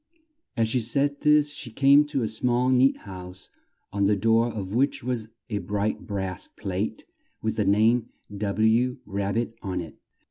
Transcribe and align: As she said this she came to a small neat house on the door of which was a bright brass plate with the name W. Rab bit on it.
As 0.57 0.67
she 0.67 0.79
said 0.79 1.19
this 1.19 1.53
she 1.53 1.69
came 1.69 2.05
to 2.05 2.23
a 2.23 2.27
small 2.27 2.69
neat 2.69 2.97
house 3.05 3.51
on 3.93 4.07
the 4.07 4.15
door 4.15 4.47
of 4.51 4.73
which 4.73 5.03
was 5.03 5.27
a 5.47 5.59
bright 5.59 6.07
brass 6.07 6.47
plate 6.47 7.05
with 7.43 7.55
the 7.57 7.65
name 7.65 8.09
W. 8.35 8.97
Rab 9.05 9.35
bit 9.35 9.53
on 9.61 9.79
it. 9.79 9.99